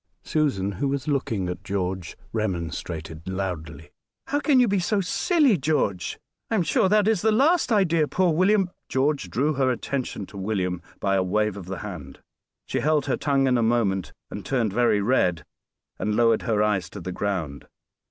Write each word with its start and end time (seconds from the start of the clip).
Susan, 0.23 0.71
who 0.71 0.87
was 0.87 1.07
looking 1.07 1.47
at 1.47 1.63
George, 1.63 2.17
remonstrated 2.33 3.21
loudly, 3.29 3.91
"How 4.25 4.39
can 4.39 4.59
you 4.59 4.67
be 4.67 4.79
so 4.79 4.99
silly, 4.99 5.57
George! 5.59 6.17
I 6.49 6.55
am 6.55 6.63
sure 6.63 6.89
that 6.89 7.07
is 7.07 7.21
the 7.21 7.31
last 7.31 7.71
idea 7.71 8.07
poor 8.07 8.33
William" 8.33 8.71
George 8.89 9.29
drew 9.29 9.53
her 9.53 9.69
attention 9.69 10.25
to 10.25 10.37
William 10.37 10.81
by 10.99 11.15
a 11.17 11.21
wave 11.21 11.55
of 11.55 11.67
the 11.67 11.77
hand. 11.85 12.17
She 12.65 12.79
held 12.79 13.05
her 13.05 13.15
tongue 13.15 13.45
in 13.45 13.59
a 13.59 13.61
moment, 13.61 14.11
and 14.31 14.43
turned 14.43 14.73
very 14.73 15.01
red, 15.01 15.45
and 15.99 16.15
lowered 16.15 16.41
her 16.41 16.63
eyes 16.63 16.89
to 16.89 16.99
the 16.99 17.11
ground. 17.11 17.67